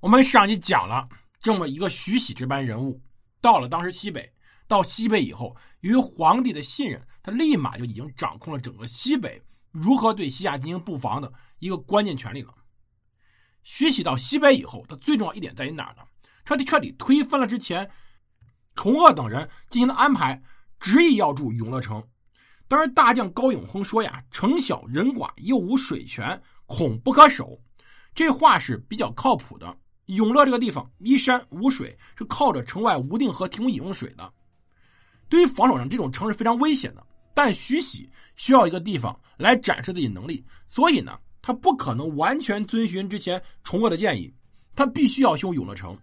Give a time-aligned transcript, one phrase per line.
[0.00, 1.08] 我们上集讲了
[1.40, 3.02] 这么一个徐喜这般人物，
[3.40, 4.32] 到了当时西北，
[4.68, 9.42] 到西北以后，由于皇帝的信任，他立马就已经掌控了整个西北
[9.72, 12.54] 如何对西夏进行布防的一个关键权利了。
[13.64, 16.02] 徐喜到西北以后，他最重要一点在于哪儿呢？
[16.44, 17.90] 彻底彻底推翻了之前
[18.76, 20.40] 崇鄂等人进行的安排，
[20.78, 22.00] 执意要住永乐城。
[22.68, 27.60] 当时大将高永亨说呀：“城小人寡，又无水泉，恐不可守。”
[28.14, 29.76] 这话是比较靠谱的。
[30.16, 34.30] 永乐这个地方依山无水，是靠着城外无定河提供饮用水的。
[35.28, 37.06] 对于防守上，这种城是非常危险的。
[37.34, 44.32] 但徐喜需要一个地方来展示自己能力，所以呢，他不可能完全遵循之前崇鄂的建议，
[44.74, 45.96] 他必须要修永乐城。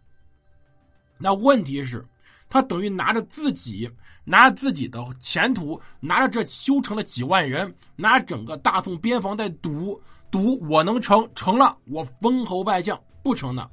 [1.18, 2.06] 那问题是？
[2.48, 3.90] 他等于拿着自己，
[4.24, 10.00] 拿着自己的前途，拿着这修成的几万人，拿整个大宋边防在赌
[10.30, 13.68] 赌，我能成，成了我封侯拜将，不成呢，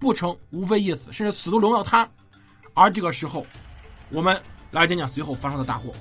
[0.00, 2.08] 不成无非一死，甚至死都轮不到他。
[2.72, 3.46] 而这个时候，
[4.08, 5.92] 我们来讲讲随后发生的大祸。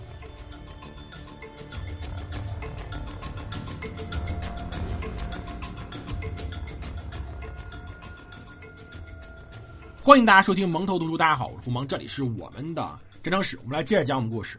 [10.01, 12.81] 欢迎大家收听蒙头读书，大家好，我是胡蒙，这里是我们的
[13.21, 14.57] 战争史，我们来接着讲我们故事。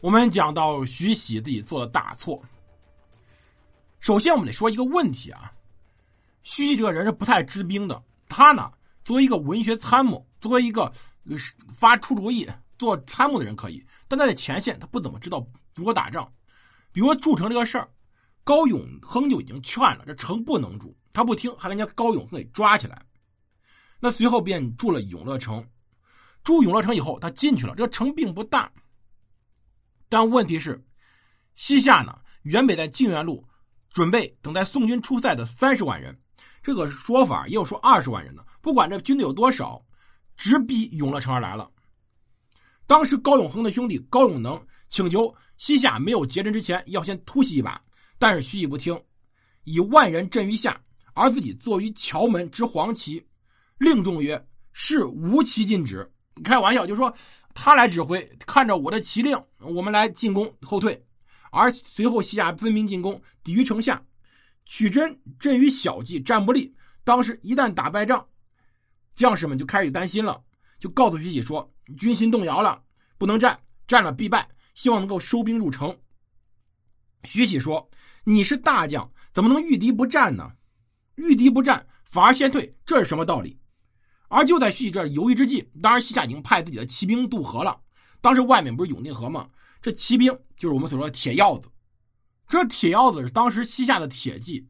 [0.00, 2.40] 我们讲到徐喜自己做了大错。
[3.98, 5.52] 首先，我们得说一个问题啊，
[6.50, 8.02] 徐喜这个人是不太知兵的。
[8.26, 8.72] 他呢，
[9.04, 10.90] 作为一个文学参谋，作为一个
[11.70, 16.32] 发出主意、做参谋的人可以，但他在前线，他不怎么知道如何打仗。
[16.90, 17.86] 比如筑城这个事儿，
[18.44, 23.04] 高永亨就已经劝了，这城不能筑，他不听，还把人家高永亨给抓起来。
[24.00, 25.62] 那随后便筑了永乐城，
[26.42, 27.74] 筑永乐城以后，他进去了。
[27.76, 28.72] 这个城并不大，
[30.08, 30.82] 但问题是，
[31.56, 33.46] 西夏呢，原北在靖远路
[33.92, 36.18] 准备等待宋军出塞的三十万人，
[36.62, 38.44] 这个说法也有说二十万人的。
[38.60, 39.82] 不管这军队有多少，
[40.36, 41.70] 直逼永乐城而来了。
[42.86, 47.80] 当时高永亨的兄弟高永能请求西夏没有结阵之前要先突袭一把，
[48.18, 48.98] 但是徐喜不听，
[49.64, 50.80] 以万人阵于下，
[51.14, 53.24] 而自己坐于桥门执黄旗。
[53.78, 54.42] 令众曰
[54.72, 56.10] ：“是无旗禁止。”
[56.42, 57.12] 开玩笑，就说
[57.52, 61.00] 他来指挥，看着我的旗令，我们来进攻后退。
[61.50, 64.02] 而随后西夏分兵进攻，抵御城下，
[64.68, 66.72] 取真阵于小计，战不利。
[67.02, 68.24] 当时一旦打败仗，
[69.14, 70.40] 将士们就开始担心了，
[70.78, 72.80] 就告诉徐喜说：“军心动摇了，
[73.16, 75.98] 不能战，战了必败，希望能够收兵入城。”
[77.24, 77.90] 徐喜说
[78.24, 80.52] ：“你是大将，怎么能遇敌不战呢？
[81.14, 83.58] 遇敌不战，反而先退，这是什么道理？”
[84.28, 87.80] 而就在徐喜这犹豫之际，当然西夏已经派自己的骑兵渡河了。
[88.20, 89.48] 当时外面不是永定河吗？
[89.80, 91.70] 这骑兵就是我们所说的铁鹞子。
[92.48, 94.66] 这铁鹞子是当时西夏的铁骑，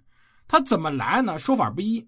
[0.49, 1.39] 它怎么来呢？
[1.39, 2.07] 说法不一。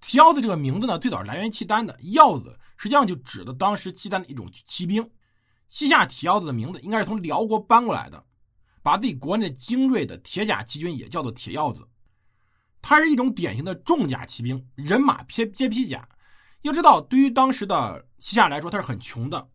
[0.00, 5.08] 铁鹞子这个名字呢，最早来源契丹的鹞子，实际上就指的当时契丹的一种骑兵。
[5.68, 8.24] 西夏铁鹞子的名字应该是从辽国搬过来的，
[8.82, 11.86] 把自己国内精锐的铁甲骑军也叫做铁鹞子。
[12.80, 16.08] 它是一种典型的重甲骑兵，人马披皆披甲。
[16.62, 19.46] 要知道，对于当时的西夏来说，他是很穷的。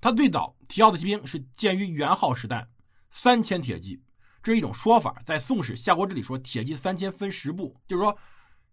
[0.00, 2.68] 他最早铁鹞子骑兵是建于元昊时代，
[3.10, 4.00] 三千铁骑，
[4.48, 5.14] 这是一种说法。
[5.26, 8.16] 在《宋史·夏国志》里说，铁骑三千分十部，就是说，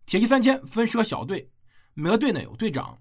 [0.06, 1.52] 铁骑三千分十个小队，
[1.94, 2.97] 每个队呢有队长。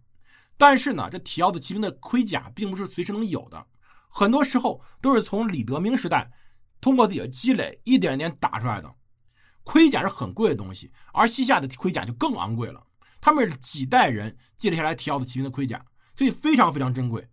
[0.56, 3.64] 但是呢，这铁鹞子骑兵的盔甲并不是随时能有的，
[4.08, 6.28] 很多时候都是从李德明时代
[6.80, 8.92] 通过自己的积累一点一点打出来的。
[9.62, 12.84] 盔甲是很贵的东西，而西夏的盔甲就更昂贵了。
[13.20, 15.80] 他们是几代人记了下来铁鹞子骑兵的盔甲，
[16.18, 17.24] 所以非常非常珍贵。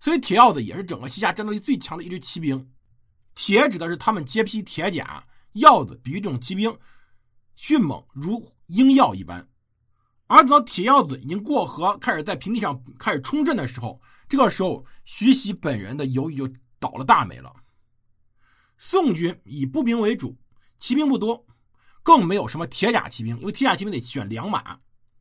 [0.00, 2.66] 所以铁鹞子也是整个西夏战斗力最强的一支骑兵。
[3.34, 6.76] 铁指的是他们皆披铁甲，鹞子比喻这种骑兵
[7.56, 9.46] 迅猛如鹰鹞一般。
[10.26, 16.48] 而等到铁鹞子已经过河，开始在平地上开始冲阵的时候，这个时候徐喜本人的犹豫就
[16.78, 17.54] 倒了大霉了。
[18.78, 20.36] 宋军以步兵为主，
[20.78, 21.46] 骑兵不多，
[22.02, 24.78] 更没有什么铁甲骑兵，因为铁甲骑兵得选良马。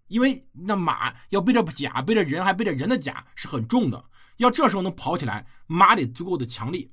[0.07, 4.03] 因为那马要背着甲，背着人，还背着人的甲是很重的。
[4.37, 6.91] 要这时候能跑起来，马得足够的强力。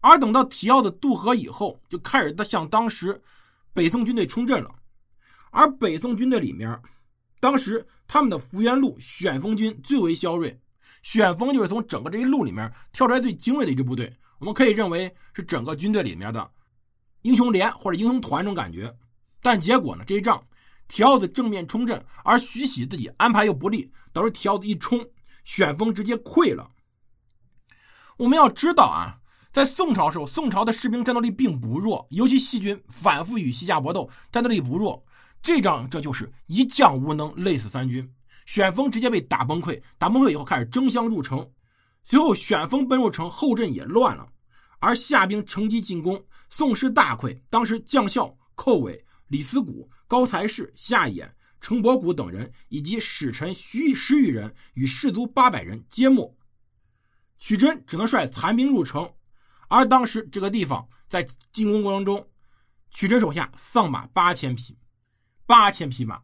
[0.00, 3.20] 而等到提奥的渡河以后，就开始向当时
[3.72, 4.74] 北宋军队冲阵了。
[5.50, 6.80] 而北宋军队里面，
[7.38, 10.58] 当时他们的福元路选锋军最为骁锐。
[11.02, 16.50] 选锋就是从整个这一路里面跳出来最精锐的一支部队，我们可以认为是整个军队里面的
[17.22, 18.94] 英雄连或者英雄团这种感觉。
[19.42, 20.42] 但结果呢，这一仗。
[20.88, 25.08] 提奥子正面冲阵，而徐喜自己安排又不利，导致提奥子一冲，
[25.44, 26.68] 选风直接溃了。
[28.16, 29.19] 我们要知道啊，
[29.52, 35.04] 在宋朝时候，宋朝的士兵战斗力并不弱，尤其细军反复与西夏搏斗，战斗力不弱。
[35.42, 38.08] 这仗这就是一将无能，累死三军。
[38.46, 41.48] 选峰直接被打崩溃，打崩溃以后开始争相入城，
[42.04, 44.28] 随后选峰奔入城，后阵也乱了，
[44.78, 47.40] 而夏兵乘机进攻，宋师大溃。
[47.48, 51.28] 当时将校寇伟、李思古、高才士、夏衍、
[51.60, 56.36] 程伯古等人，以及使臣徐十余人与士卒八百人皆没。
[57.38, 59.10] 许真只能率残兵入城，
[59.70, 62.28] 而当时这个地方在进攻过程中，
[62.90, 64.76] 曲真手下丧马八千匹，
[65.46, 66.20] 八千匹马。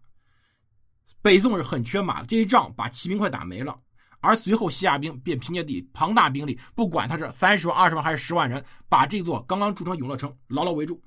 [1.23, 3.79] 北宋是很缺马的，这一仗把骑兵快打没了，
[4.19, 11.01] 而随后西夏兵便凭借地庞大兵力，不管他是三十万、二十万还是十万人，把这座刚刚筑成永乐城牢牢围住。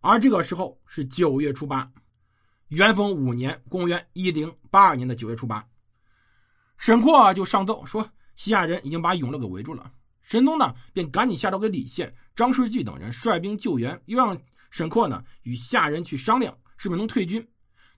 [0.00, 1.88] 而这个时候是九月初八，
[2.68, 5.64] 元丰五年（公元一零八二年的九月初八），
[6.76, 9.92] 沈括就上奏说西夏人已经把永乐给围住了。
[10.26, 14.36] 神宗呢便赶紧下诏给李宪、张世钜等人率兵救援，又让
[14.70, 17.48] 沈括呢与下人去商量，是不是能退军。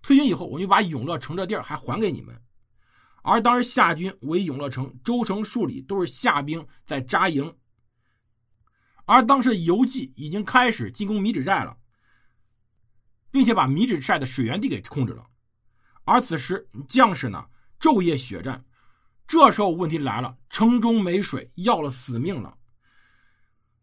[0.03, 2.39] 退军以后，我就把永乐城这地儿还还给你们。
[3.23, 7.57] 而当时夏军围永乐城，周城数里都是夏兵在扎营。
[9.07, 11.75] 而当时游击已经开始进攻米脂寨了，
[13.31, 15.27] 并且把米脂寨的水源地给控制了。
[16.05, 17.47] 而此时将士呢
[17.81, 18.63] 昼夜血战，
[19.29, 22.57] 这时候问题来了，城中没水，要了死命了。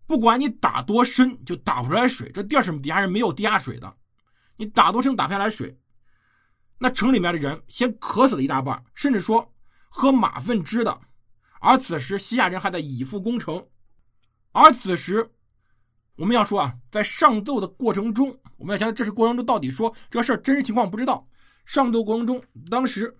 [0.07, 2.31] 不管你打多深，就打不出来水。
[2.31, 3.95] 这地儿是底下是没有地下水的，
[4.57, 5.79] 你打多深打不下来水。
[6.79, 9.53] 那城里面的人先渴死了一大半，甚至说
[9.87, 10.99] 喝马粪汁的。
[11.61, 13.65] 而此时西夏人还在以赴攻城。
[14.51, 15.31] 而此时
[16.15, 21.27] 我们要说啊，在上奏的过程中，我们要想这是过程中到底说这个事儿真实情况不知道。
[21.65, 23.15] 上奏过程中，当时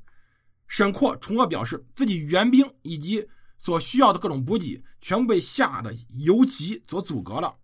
[0.68, 3.28] 沈括、崇鄂表示自己援兵以及
[3.58, 7.56] 所需要的各种补给全部被夏的游击所阻隔了。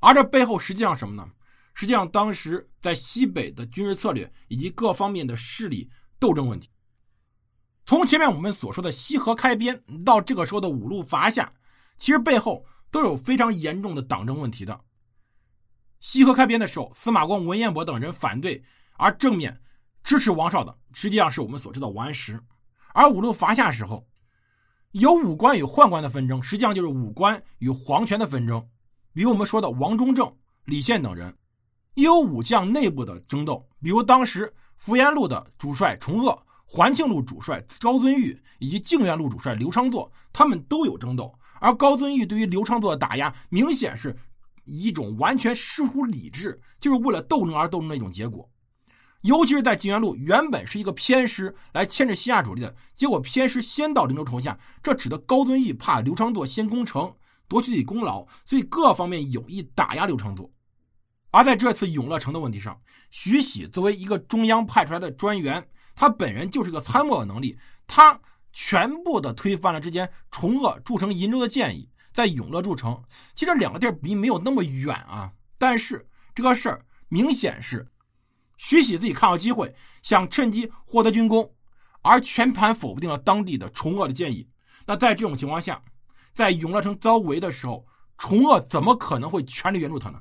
[0.00, 1.30] 而这背后实际上什么呢？
[1.74, 6.68] 实际上，当时在西北的军事策略以及各方面的势力斗争问题，
[7.86, 11.52] 从前面我们所说的西河开边到这个时候的五路伐夏，
[11.96, 14.80] 其实背后都有非常严重的党争问题的。
[16.00, 18.64] 西河开边的时候，司马光、文彦博等人反对，
[18.96, 19.60] 而正面
[20.02, 22.40] 支持王绍的，实际上是我们所知道王安石。
[22.94, 24.06] 而五路伐夏时候，
[24.92, 28.66] 有武官与宦官的纷争，实际上就是武官与皇权的纷争，
[29.12, 30.34] 比如我们说的王中正、
[30.64, 31.34] 李宪等人。
[31.94, 41.36] 也有武将内部的争斗，比如当时福延路的主帅崇鄂、环庆路主帅高遵玉以及靖远路主帅刘昌祚，他们都有争斗。
[41.60, 44.16] 而高遵玉对于刘昌祚的打压，明显是
[44.64, 48.48] 一种完全失乎理智，就是为了斗争而斗争的一种结果。
[49.22, 57.12] 尤其是在靖远路原本是一个偏师来牵制西夏主力的，结果偏师先到灵州城下，这使得高遵义怕刘昌祚先攻城
[57.48, 60.48] 夺取自己功劳，所以各方面有意打压刘昌祚。
[61.30, 62.80] 而在这次永乐城的问题上，
[63.10, 68.18] 徐喜作为一个中央派出来的专员，他本人就是个参谋的能力，他
[68.52, 73.02] 全部的推翻了之前崇鄂筑城银州的建议，在永乐筑城。
[73.34, 77.86] 其实两个地儿离没有那么远啊，但是这个事儿明显是
[78.58, 81.50] 徐喜自己看到机会，想趁机获得军功，
[82.02, 84.46] 而全盘否定了当地的崇鄂的建议。
[84.84, 85.82] 那在这种情况下，
[86.34, 87.86] 在永乐城遭围的时候，
[88.18, 90.20] 崇鄂怎么可能会全力援助他呢？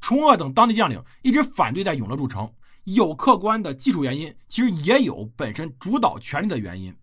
[0.00, 2.52] 崇鄂等当地将领一直反对在永乐筑城，
[2.84, 6.94] 有客观的技术原因，其实也有本身主导权力的原因。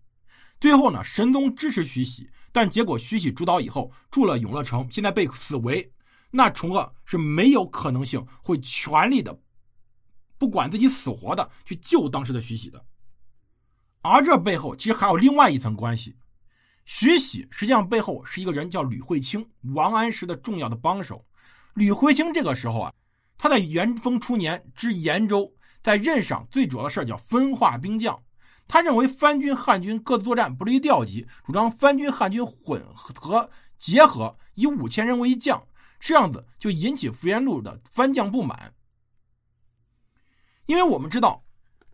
[0.60, 5.92] 最后呢，神宗支持徐喜，但结果徐喜主导以后筑了永乐城，现在被死围，
[6.30, 9.38] 那崇鄂是没有可能性会全力的，
[10.38, 12.84] 不管自己死活的去救当时的徐喜的。
[14.02, 16.16] 而这背后其实还有另外一层关系，
[16.84, 21.24] 徐喜实际上背后是一个人叫吕惠卿，王安石的重要的帮手。
[21.74, 22.92] 吕惠卿这个时候啊，
[23.36, 25.52] 他在元丰初年知延州，
[25.82, 28.16] 在任上最主要的事叫分化兵将。
[28.68, 35.62] 他认为藩军汉军各自作战不利于调集，主张藩军汉军混合结合，以五千人为一将，
[36.00, 38.72] 这样子就引起福延路的藩将不满。
[40.66, 41.42] 因为我们知道，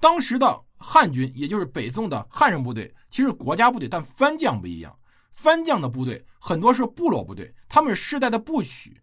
[0.00, 4.94] 当时的汉军，也就是北宋的汉人部队，其实国家部队，但番将不一样。
[5.32, 9.00] 番将的部队很多是部落部队，他们是世代的部曲。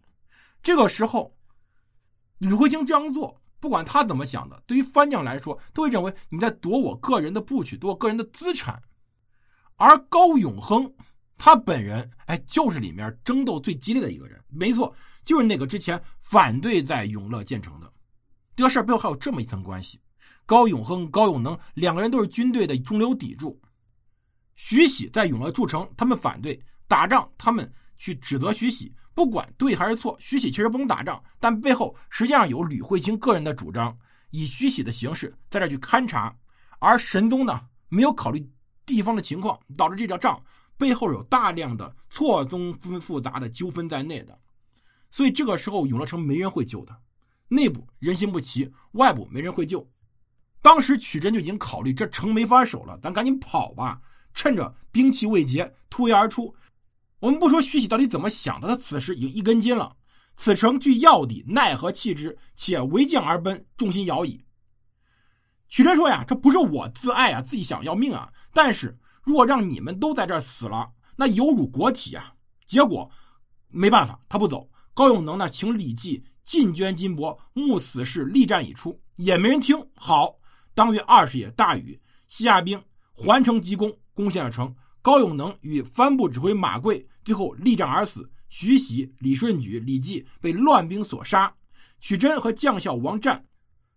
[0.62, 1.34] 这个时候，
[2.38, 8.80] 吕惠卿这样做，不管他怎么想的，对于番将来说，都会认为你在夺我个人的部曲，夺我个人的资产。
[9.76, 10.92] 而高永亨，
[11.36, 14.38] 他本人，哎，就是里面争斗最激烈的一个人。
[14.48, 17.89] 没错，就是那个之前反对在永乐建成的。
[18.60, 19.98] 这个事儿背后还有这么一层关系：
[20.44, 23.58] 高永亨、高永能两个人都是军队的中流砥柱。
[24.54, 27.72] 徐喜在永乐筑城，他们反对打仗，他们。
[27.96, 33.94] 去指责徐喜，不管对还是错，徐喜其实不能打仗，但背后实际上有吕惠卿个人的主张，
[34.30, 36.34] 以徐喜的形式在这去勘察，
[36.78, 38.46] 而神宗呢没有考虑
[38.84, 40.42] 地方的情况，导致这条仗
[40.78, 44.38] 背后有大量的错综复杂的纠纷在内的，
[45.10, 46.96] 所以这个时候永乐城没人会救的，
[47.52, 49.84] 内部人心不齐，外部没人会救。
[50.62, 54.00] 当时曲真就已经考虑这城没法守了，咱赶紧跑吧，
[54.32, 56.54] 趁着兵器未竭，突围而出。
[57.18, 59.96] 我们不说徐喜到底怎么想的，他此时已经一根筋了。
[60.36, 62.38] 此城据要地，奈何弃之？
[62.54, 64.42] 且为将而奔，众心摇矣。
[65.68, 68.32] 曲真说呀，这不是我自爱啊，自己想要命啊。
[68.52, 72.32] 但是如果让你们都在这儿死了，那有辱国体啊。
[72.66, 73.10] 结果
[73.68, 74.70] 没办法，他不走。
[74.94, 79.78] 高永能呢，请李绩进捐金帛，目死士力战已出，也没人听。
[79.94, 80.34] 好。
[80.74, 84.74] 当月二十夜，大雨，西夏兵环城急攻，攻陷了城。
[85.00, 88.28] 高永能与帆部指挥马贵最后力战而死。
[88.48, 91.54] 徐喜、李顺举、李济被乱兵所杀。
[92.00, 93.44] 曲真和将校王湛、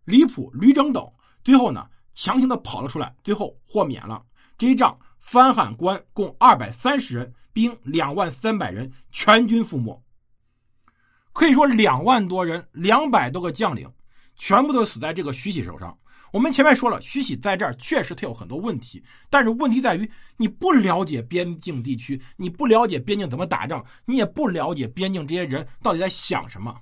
[0.06, 1.04] 李普、吕整等
[1.44, 4.24] 最后呢强行的跑了出来，最后获免了。
[4.60, 10.03] 这一仗，番汉关共二百三十人，兵两万三百人，全军覆没。
[11.34, 13.92] 可以说，两万多人，两百多个将领，
[14.36, 15.98] 全部都死在这个徐喜手上。
[16.32, 26.76] 我们前面说了，徐喜在这儿确实他有很多问题，但是问题在于你不了解边境地区，你不了解边境怎么打仗，你也不了解边境这些人到底在想什么，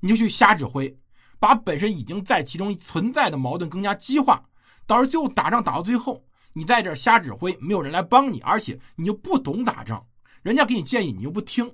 [0.00, 0.96] 你就去瞎指挥，
[1.40, 4.40] 把本身已经在其中存在的矛盾更加激化，
[4.86, 10.04] 导致最后打仗打到最后，你在这儿瞎指挥，没有人来帮你，而且你又不懂打仗，
[10.42, 11.68] 人家给你建议你又不听。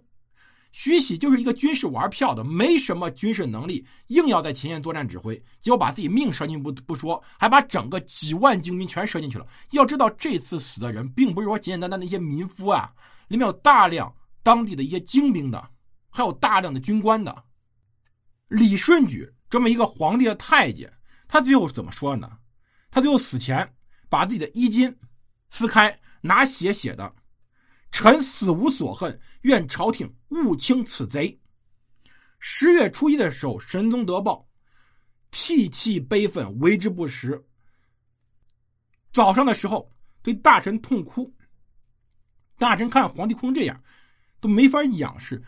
[0.74, 9.46] 徐喜就是一个军事玩票的，没什么军事能力，硬要在前线作战指挥，结果把自己命折进不不说，还把整个几万精兵全折进去了。
[9.70, 12.90] 要知道，这次死的人并不是说简简单单的一些民夫啊，
[13.28, 14.12] 里面有大量
[14.42, 15.64] 当地的一些精兵的，
[16.10, 17.44] 还有大量的军官的。
[18.48, 20.92] 李顺举这么一个皇帝的太监，
[21.28, 22.28] 他最后怎么说呢？
[22.90, 23.72] 他最后死前
[24.08, 24.92] 把自己的衣襟
[25.50, 27.14] 撕开，拿血写的。
[27.94, 31.40] 臣死无所恨，愿朝廷勿轻此贼。
[32.40, 34.44] 十月初一的时候，神宗得报，
[35.30, 37.40] 涕泣悲愤，为之不食。
[39.12, 39.88] 早上的时候，
[40.22, 41.32] 对大臣痛哭。
[42.58, 43.80] 大臣看皇帝哭成这样，
[44.40, 45.40] 都没法仰视。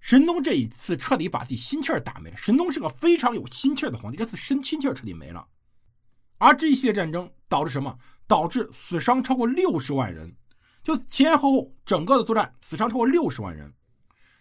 [0.00, 2.36] 神宗这一次彻底把自己心气儿打没了。
[2.36, 5.46] 神宗是个非常有心气儿的皇帝，这次身心气儿彻底没了。
[6.38, 7.96] 而这一系列战争导致什么？
[8.26, 10.34] 导致死伤超过六十万人。
[10.86, 13.74] 就前前后后整个的作战死伤超过六十万人，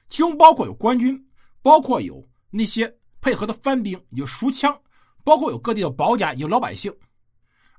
[0.09, 1.19] 其中包括有官军，
[1.63, 4.79] 包括有那些配合的番兵，有熟枪，
[5.23, 6.95] 包括有各地的保甲，有老百姓。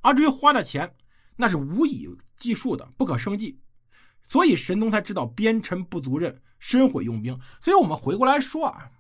[0.01, 0.93] 而至于花的钱，
[1.37, 3.57] 那是无以计数的，不可胜计。
[4.25, 7.39] 所以神宗才知道边臣不足任，深悔用兵。
[7.61, 8.91] 所以我们回过来说啊，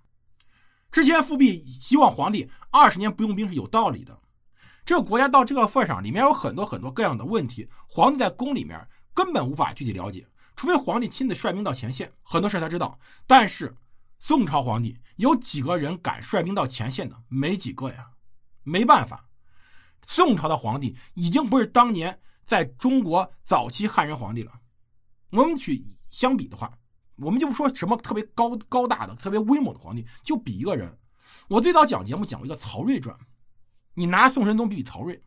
[0.93, 4.17] 之前复辟希望皇帝二十年不用兵是有道理的。
[4.85, 8.81] 这个国家到这个份上，里面有很多很多各样的问题，皇帝在宫里面。
[9.17, 12.99] 根本无法具体了解，除非皇帝亲自率兵到前线，很多事他知道。
[13.27, 13.75] 但是
[14.19, 17.17] 宋朝皇帝有几个人敢率兵到前线的？
[17.29, 18.11] 没几个呀。
[18.63, 19.25] 没办法，
[20.07, 24.53] 宋朝的皇帝已经不是当年在中国早期汉人皇帝了。
[25.31, 26.77] 我们去相比的话，
[27.17, 30.95] 我们就不说什么特别高高大的、特别威猛的皇帝，就比一个人。
[31.49, 33.17] 我最早讲节目讲过一个曹睿传，
[33.95, 35.23] 你拿宋神宗比比曹睿，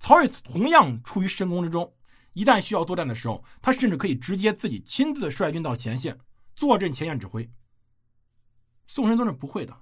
[0.00, 1.92] 曹睿同样处于深宫之中。
[2.32, 6.18] 一旦需要作战的时候，他甚至可以直接自己亲自率军到前线，
[6.54, 7.48] 坐镇前线指挥。
[8.86, 9.76] 宋神宗是不会的。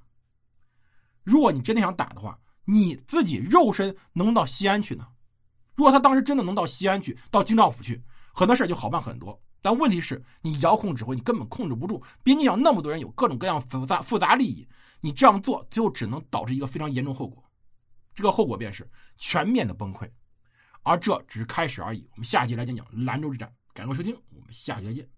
[1.23, 5.07] 如果你真的想打的话，你自己肉身能到西安去呢？
[5.75, 9.39] 如果他当时真的能到西安去，到京兆府去，很多事就好办很多。
[9.61, 12.03] 但问题是你遥控指挥，你根本控制不住。
[12.23, 14.67] 边境上那么多人，有各种各样复杂复杂利益，
[15.01, 17.45] 你这样做最后只能导致一个非常严重后果。
[18.15, 18.89] 这个后果便是
[19.19, 20.09] 全面的崩溃。
[20.87, 22.09] 而这只是开始而已。
[22.13, 23.53] 我们下期来讲讲兰州之战。
[23.75, 25.16] 感谢收听，我们下期再见。